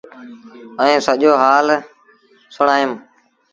[0.81, 1.67] ائيٚݩ سڄو هآل
[2.55, 2.91] سُڻآئيٚم۔